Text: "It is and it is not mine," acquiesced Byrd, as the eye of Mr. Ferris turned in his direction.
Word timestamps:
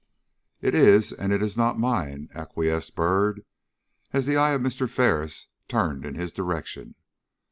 "It 0.61 0.73
is 0.73 1.13
and 1.13 1.31
it 1.31 1.43
is 1.43 1.55
not 1.55 1.77
mine," 1.77 2.27
acquiesced 2.33 2.95
Byrd, 2.95 3.45
as 4.11 4.25
the 4.25 4.35
eye 4.35 4.53
of 4.53 4.61
Mr. 4.61 4.89
Ferris 4.89 5.49
turned 5.67 6.07
in 6.07 6.15
his 6.15 6.31
direction. 6.31 6.95